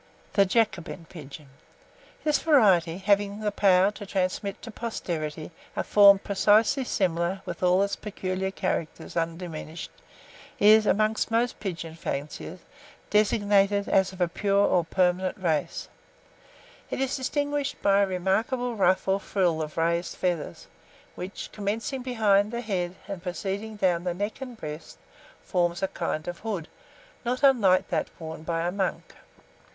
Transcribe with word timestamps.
[Illustration: 0.35 0.49
JACOBIN 0.49 1.05
PIGEONS.] 1.05 1.05
THE 1.05 1.13
JACOBIN 1.13 1.29
PIGEON. 1.29 1.49
This 2.23 2.39
variety, 2.39 2.97
having 2.97 3.39
the 3.41 3.51
power 3.51 3.91
to 3.91 4.05
transmit 4.07 4.59
to 4.63 4.71
posterity 4.71 5.51
a 5.75 5.83
form 5.83 6.17
precisely 6.17 6.83
similar, 6.85 7.43
with 7.45 7.61
all 7.61 7.83
its 7.83 7.95
peculiar 7.95 8.49
characters 8.49 9.15
undiminished, 9.15 9.91
is, 10.57 10.87
among 10.87 11.17
pigeon 11.59 11.93
fanciers, 11.93 12.61
designated 13.11 13.87
as 13.87 14.11
of 14.11 14.19
a 14.19 14.27
pure 14.27 14.65
or 14.67 14.83
permanent 14.83 15.37
race. 15.37 15.87
It 16.89 16.99
is 16.99 17.15
distinguished 17.15 17.79
by 17.83 18.01
a 18.01 18.07
remarkable 18.07 18.73
ruff 18.75 19.07
or 19.07 19.19
frill 19.19 19.61
of 19.61 19.77
raised 19.77 20.15
feathers, 20.15 20.65
which, 21.13 21.51
commencing 21.51 22.01
behind 22.01 22.51
the 22.51 22.61
head 22.61 22.95
and 23.07 23.21
proceeding 23.21 23.75
down 23.75 24.03
the 24.05 24.15
neck 24.15 24.41
and 24.41 24.57
breast, 24.57 24.97
forms 25.43 25.83
a 25.83 25.87
kind 25.87 26.27
of 26.27 26.39
hood, 26.39 26.69
not 27.23 27.43
unlike 27.43 27.89
that 27.89 28.09
worn 28.19 28.41
by 28.41 28.65
a 28.67 28.71
monk. 28.71 29.13